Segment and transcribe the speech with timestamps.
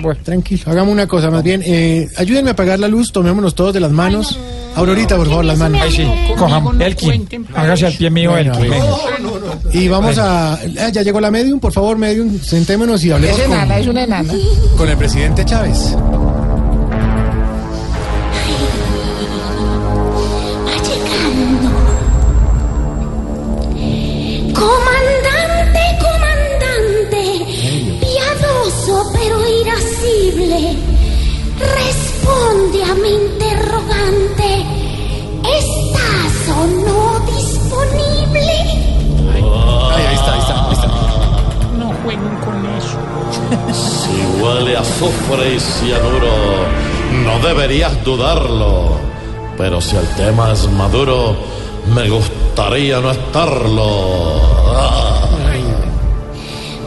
[0.00, 0.62] Bueno, tranquilo.
[0.66, 1.62] Hagamos una cosa, más bien.
[1.64, 4.38] Eh, ayúdenme a apagar la luz, tomémonos todos de las manos.
[4.74, 5.80] Aurorita, por favor, las manos.
[5.80, 6.78] Ahí sí, cojamos.
[6.80, 8.72] Elkin, hágase al pie mío, Bueno, Elkin.
[9.72, 10.54] Y vamos a...
[10.54, 13.86] ah, ya llegó la medium, por favor, medium, sentémonos y hablemos Es con, enana, es
[13.86, 14.34] una enana.
[14.76, 15.96] con el presidente Chávez.
[44.96, 46.32] Azufre y cianuro,
[47.24, 48.96] no deberías dudarlo.
[49.58, 51.36] Pero si el tema es maduro,
[51.94, 54.40] me gustaría no estarlo.
[54.74, 55.28] Ah.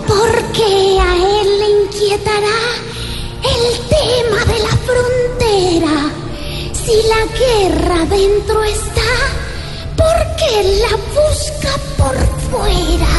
[0.08, 2.60] Porque a él le inquietará
[3.44, 3.66] el
[3.96, 5.96] tema de la frontera.
[6.74, 9.12] Si la guerra dentro está,
[9.96, 12.18] ¿por qué la busca por
[12.50, 13.14] fuera?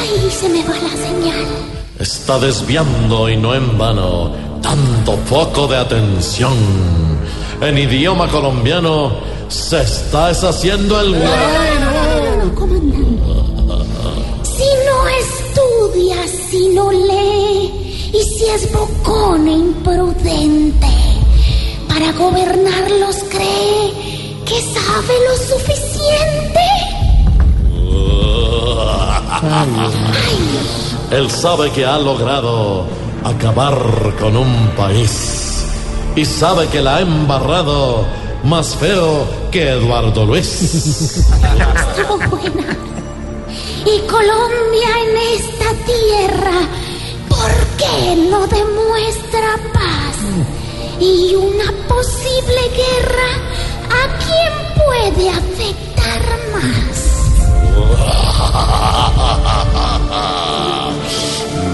[0.00, 1.55] Ay, se me va la señal.
[1.98, 4.30] Está desviando y no en vano
[4.62, 6.52] tanto foco de atención.
[7.60, 9.12] En idioma colombiano
[9.48, 13.22] se está deshaciendo el No, comandante.
[14.42, 16.16] Si no estudia,
[16.50, 20.86] si no lee, y si es bocón e imprudente,
[21.88, 23.92] para gobernarlos cree
[24.44, 26.60] que sabe lo suficiente.
[31.10, 32.86] Él sabe que ha logrado
[33.24, 33.76] acabar
[34.18, 35.64] con un país.
[36.16, 38.06] Y sabe que la ha embarrado
[38.44, 41.24] más feo que Eduardo Luis.
[42.30, 42.76] Buena.
[43.84, 46.68] Y Colombia en esta tierra,
[47.28, 50.16] ¿por qué no demuestra paz?
[51.00, 53.30] Y una posible guerra,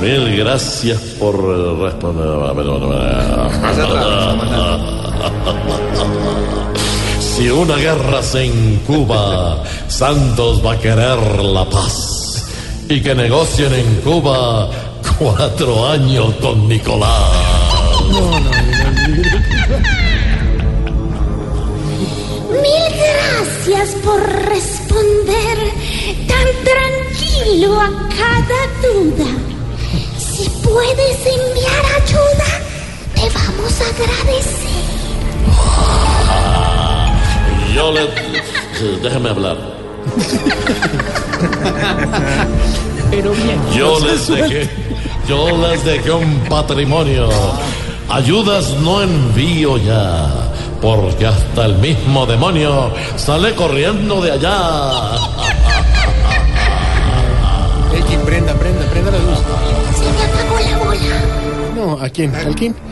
[0.03, 1.37] Mil gracias por
[1.79, 2.27] responder.
[7.21, 12.45] Si una guerra se incuba, Santos va a querer la paz.
[12.89, 14.69] Y que negocien en Cuba
[15.21, 17.31] cuatro años con Nicolás.
[22.51, 25.59] Mil gracias por responder
[26.27, 27.89] tan tranquilo a
[28.19, 29.52] cada duda.
[30.73, 32.51] Puedes enviar ayuda,
[33.15, 34.85] te vamos a agradecer.
[37.75, 38.09] Yo le...
[39.03, 39.59] Déjame hablar.
[43.11, 43.61] Pero bien.
[43.77, 44.71] Yo les dejé,
[45.29, 47.29] yo les dejé un patrimonio.
[48.09, 50.27] Ayudas no envío ya,
[50.81, 54.91] porque hasta el mismo demonio sale corriendo de allá.
[62.03, 62.35] ¿A quién?
[62.35, 62.92] ¿Al quién?